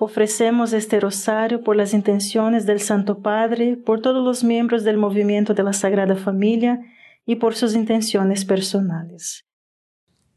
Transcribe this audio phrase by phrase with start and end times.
[0.00, 5.54] Ofrecemos este rosario por las intenciones del Santo Padre, por todos los miembros del movimiento
[5.54, 6.80] de la Sagrada Familia
[7.26, 9.44] y por sus intenciones personales.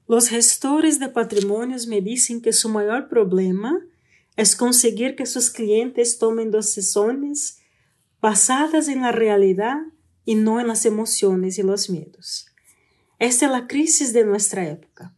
[0.08, 3.82] Los gestores de patrimonios me dicen que su mayor problema
[4.36, 7.60] es conseguir que sus clientes tomen decisiones
[8.22, 9.78] basadas en la realidad
[10.24, 12.46] y no en las emociones y los miedos.
[13.20, 15.16] Esta es la crisis de nuestra época.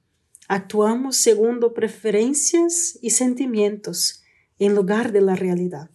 [0.48, 4.24] Actuamos según preferencias y sentimientos
[4.60, 5.90] en lugar de la realidad,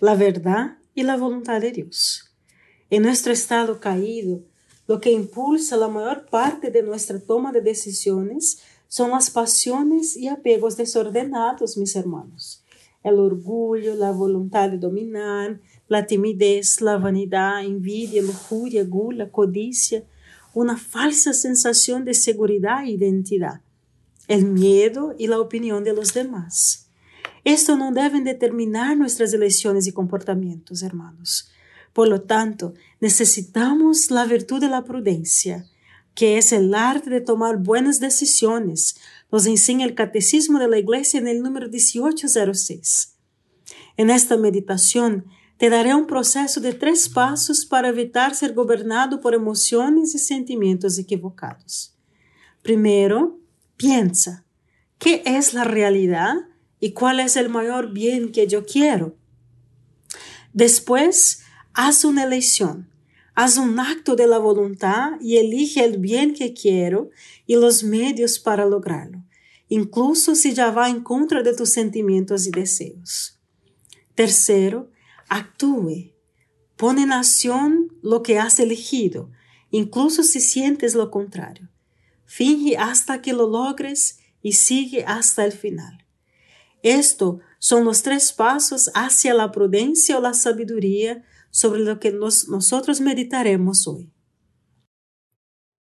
[0.00, 2.34] la verdad y la voluntad de Dios.
[2.90, 4.42] En nuestro estado caído,
[4.86, 10.28] lo que impulsa la mayor parte de nuestra toma de decisiones son las pasiones y
[10.28, 12.62] apegos desordenados, mis hermanos.
[13.02, 20.04] El orgullo, la voluntad de dominar, la timidez, la vanidad, envidia, lujuria, gula, codicia,
[20.52, 23.60] una falsa sensación de seguridad e identidad,
[24.28, 26.83] el miedo y la opinión de los demás.
[27.44, 31.52] Esto no deben determinar nuestras elecciones y comportamientos, hermanos.
[31.92, 35.66] Por lo tanto, necesitamos la virtud de la prudencia,
[36.14, 38.96] que es el arte de tomar buenas decisiones.
[39.30, 43.14] Nos enseña el Catecismo de la Iglesia en el número 1806.
[43.96, 45.26] En esta meditación
[45.58, 50.98] te daré un proceso de tres pasos para evitar ser gobernado por emociones y sentimientos
[50.98, 51.94] equivocados.
[52.62, 53.38] Primero,
[53.76, 54.44] piensa,
[54.98, 56.34] ¿qué es la realidad?
[56.84, 59.16] Y cuál es el mayor bien que yo quiero.
[60.52, 61.40] Después,
[61.72, 62.90] haz una elección,
[63.34, 67.08] haz un acto de la voluntad y elige el bien que quiero
[67.46, 69.24] y los medios para lograrlo,
[69.70, 73.40] incluso si ya va en contra de tus sentimientos y deseos.
[74.14, 74.90] Tercero,
[75.30, 76.12] actúe.
[76.76, 79.30] Pon en acción lo que has elegido,
[79.70, 81.70] incluso si sientes lo contrario.
[82.26, 86.03] Finge hasta que lo logres y sigue hasta el final.
[86.84, 93.00] Esto son los tres pasos hacia la prudencia o la sabiduría sobre lo que nosotros
[93.00, 94.12] meditaremos hoy.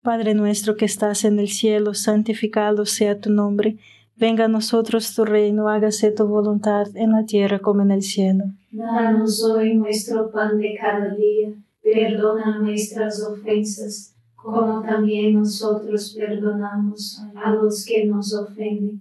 [0.02, 3.78] Padre nuestro que estás en el cielo, santificado sea tu nombre.
[4.14, 8.44] Venga a nosotros tu reino, hágase tu voluntad en la tierra como en el cielo.
[8.70, 17.54] Danos hoy nuestro pan de cada día, perdona nuestras ofensas, como también nosotros perdonamos a
[17.54, 19.00] los que nos ofenden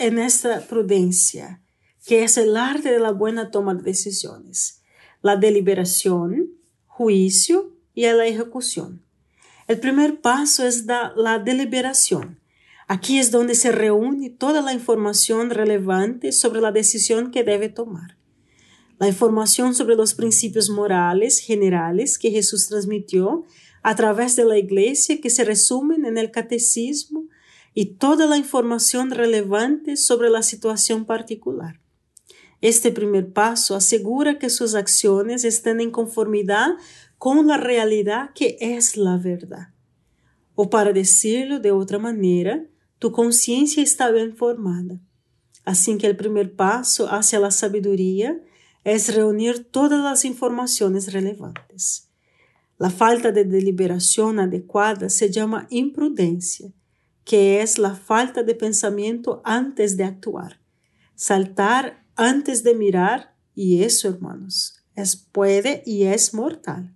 [0.00, 1.62] en esta prudencia,
[2.06, 4.82] que es el arte de la buena toma de decisiones,
[5.20, 6.54] la deliberación,
[6.86, 9.04] juicio y la ejecución.
[9.68, 12.40] El primer paso es la, deliberación.
[12.88, 18.16] Aquí es donde se reúne toda la información relevante sobre la decisión que debe tomar.
[18.98, 23.44] La información sobre los principios morales generales que Jesús transmitió
[23.82, 27.24] a través de la iglesia que se resumen en el catecismo
[27.74, 31.80] y toda la información relevante sobre la situación particular.
[32.60, 36.72] Este primer paso asegura que sus acciones estén en conformidad
[37.16, 39.68] con la realidad que es la verdad.
[40.54, 42.66] O para decirlo de otra manera,
[42.98, 45.00] tu conciencia está bien formada.
[45.64, 48.38] Así que el primer paso hacia la sabiduría
[48.84, 52.08] es reunir todas las informaciones relevantes.
[52.78, 56.72] La falta de deliberación adecuada se llama imprudencia
[57.30, 60.58] que es la falta de pensamiento antes de actuar.
[61.14, 66.92] Saltar antes de mirar, y eso, hermanos, es puede y es mortal.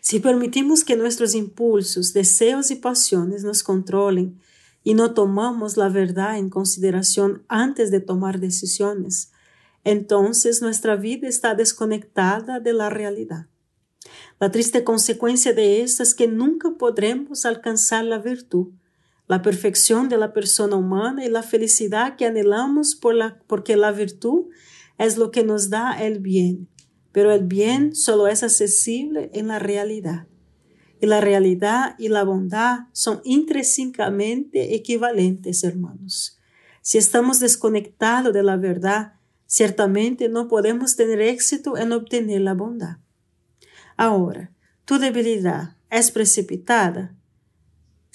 [0.00, 4.40] Si permitimos que nuestros impulsos, deseos y pasiones nos controlen
[4.82, 9.30] y no tomamos la verdad en consideración antes de tomar decisiones,
[9.84, 13.46] entonces nuestra vida está desconectada de la realidad.
[14.40, 18.70] La triste consecuencia de esto es que nunca podremos alcanzar la virtud,
[19.28, 23.92] la perfección de la persona humana y la felicidad que anhelamos por la, porque la
[23.92, 24.46] virtud
[24.98, 26.68] es lo que nos da el bien,
[27.12, 30.26] pero el bien solo es accesible en la realidad.
[31.00, 36.38] Y la realidad y la bondad son intrínsecamente equivalentes, hermanos.
[36.80, 39.14] Si estamos desconectados de la verdad,
[39.46, 42.98] ciertamente no podemos tener éxito en obtener la bondad.
[43.96, 44.52] Ahora,
[44.84, 47.15] tu debilidad es precipitada,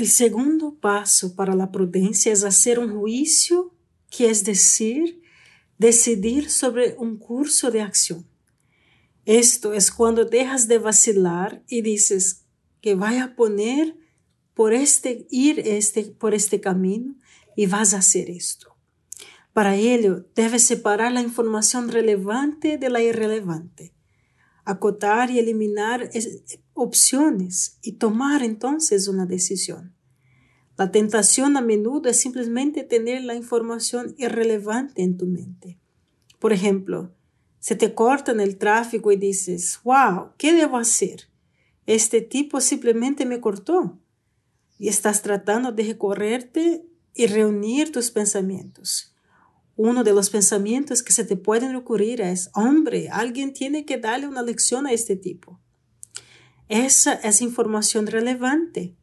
[0.00, 3.74] El segundo paso para la prudencia es hacer un juicio,
[4.08, 5.20] que es decir,
[5.76, 8.26] decidir sobre un curso de acción.
[9.26, 12.46] Esto es cuando dejas de vacilar y dices
[12.80, 13.94] que voy a poner
[14.54, 17.14] por este, ir este, por este camino
[17.54, 18.74] y vas a hacer esto.
[19.52, 23.92] Para ello, debes separar la información relevante de la irrelevante,
[24.64, 26.08] acotar y eliminar
[26.82, 29.94] opciones y tomar entonces una decisión.
[30.76, 35.78] La tentación a menudo es simplemente tener la información irrelevante en tu mente.
[36.38, 37.12] Por ejemplo,
[37.58, 41.28] se te corta en el tráfico y dices, wow, ¿qué debo hacer?
[41.84, 43.98] Este tipo simplemente me cortó.
[44.78, 49.14] Y estás tratando de recorrerte y reunir tus pensamientos.
[49.76, 54.26] Uno de los pensamientos que se te pueden ocurrir es, hombre, alguien tiene que darle
[54.28, 55.60] una lección a este tipo.
[56.70, 58.94] Esa es información relevante.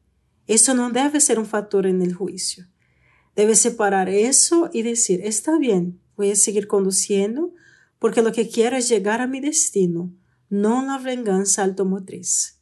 [0.48, 2.66] Eso no debe ser un factor en el juicio.
[3.36, 7.54] Debes separar eso y decir, está bien, voy a seguir conduciendo
[8.00, 10.14] porque lo que quiero es llegar a mi destino,
[10.50, 12.62] no la venganza automotriz.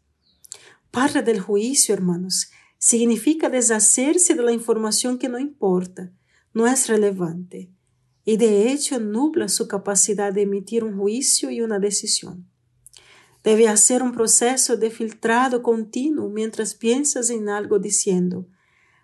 [0.90, 6.12] Parte del juicio, hermanos, significa deshacerse de la información que no importa,
[6.52, 7.70] no es relevante,
[8.24, 12.50] y de hecho nubla su capacidad de emitir un juicio y una decisión.
[13.46, 18.48] Debe hacer un proceso de filtrado continuo mientras piensas en algo diciendo,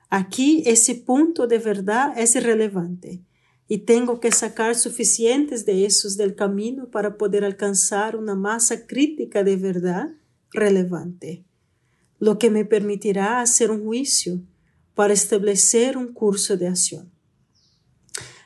[0.09, 3.23] aquí ese punto de verdad es irrelevante
[3.67, 9.43] y tengo que sacar suficientes de esos del camino para poder alcanzar una masa crítica
[9.43, 10.09] de verdad
[10.49, 11.45] relevante,
[12.17, 14.41] lo que me permitirá hacer un juicio
[14.95, 17.11] para establecer un curso de acción.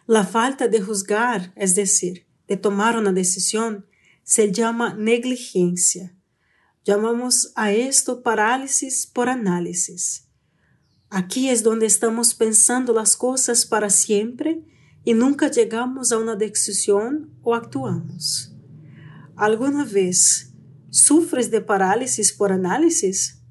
[0.08, 3.86] La falta de juzgar, es decir, de tomar una decisión,
[4.26, 6.16] se llama negligencia.
[6.84, 10.28] Llamamos a esto parálisis por análisis.
[11.10, 14.64] Aquí es donde estamos pensando las cosas para siempre
[15.04, 18.52] y nunca llegamos a una decisión o actuamos.
[19.36, 20.52] ¿Alguna vez
[20.90, 23.44] sufres de parálisis por análisis?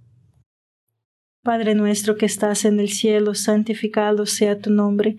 [1.42, 5.18] Padre nuestro que estás en el cielo, santificado sea tu nombre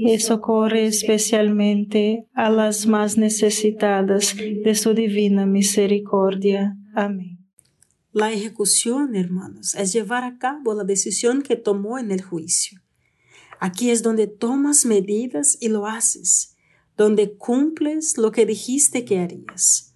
[0.00, 6.76] y socorre especialmente a las más necesitadas de su divina misericordia.
[6.94, 7.38] Amén.
[8.12, 12.80] La ejecución, hermanos, es llevar a cabo la decisión que tomó en el juicio.
[13.60, 16.56] Aquí es donde tomas medidas y lo haces,
[16.96, 19.94] donde cumples lo que dijiste que harías,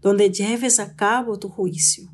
[0.00, 2.10] donde lleves a cabo tu juicio.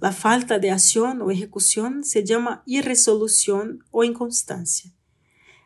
[0.00, 4.92] La falta de acción o ejecución se llama irresolución o inconstancia.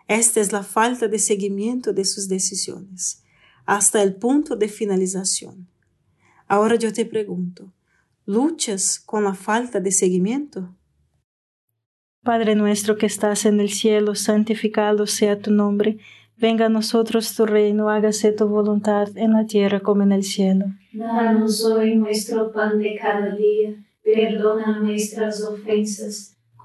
[0.08, 3.24] Esta es la falta de seguimiento de sus decisiones,
[3.64, 5.66] hasta el punto de finalización.
[6.46, 7.72] Ahora yo te pregunto,
[8.24, 10.74] ¿luchas con la falta de seguimiento?
[12.22, 15.98] Padre nuestro que estás en el cielo, santificado sea tu nombre.
[16.36, 20.66] Venga a nosotros tu reino, hágase tu voluntad en la tierra como en el cielo.
[20.92, 26.35] Danos hoy nuestro pan de cada día, perdona nuestras ofensas,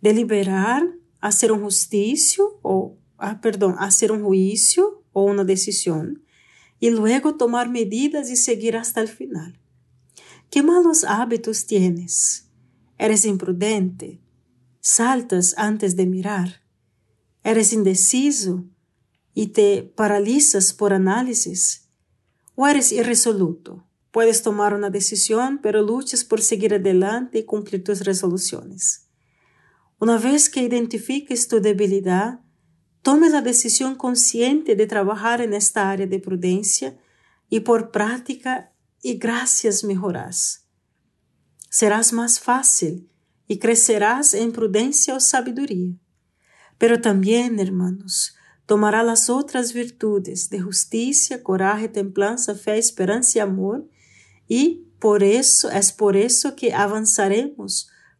[0.00, 0.88] deliberar,
[1.20, 6.22] hacer un juicio o, ah, perdón, hacer un juicio o una decisión
[6.80, 9.58] y luego tomar medidas y seguir hasta el final.
[10.50, 12.48] ¿Qué malos hábitos tienes?
[12.96, 14.20] ¿Eres imprudente?
[14.80, 16.62] ¿Saltas antes de mirar?
[17.44, 18.64] ¿Eres indeciso
[19.34, 21.88] y te paralizas por análisis?
[22.54, 23.84] ¿O eres irresoluto?
[24.10, 29.07] Puedes tomar una decisión, pero luchas por seguir adelante y cumplir tus resoluciones.
[30.00, 32.40] Una vez que identifiques tu debilidad,
[33.02, 36.96] tome la decisión consciente de trabajar en esta área de prudencia
[37.48, 40.66] y por práctica y gracias mejorarás.
[41.68, 43.10] Serás más fácil
[43.48, 45.96] y crecerás en prudencia o sabiduría.
[46.78, 53.88] Pero también, hermanos, tomará las otras virtudes de justicia, coraje, templanza, fe, esperanza y amor,
[54.46, 57.90] y por eso es por eso que avanzaremos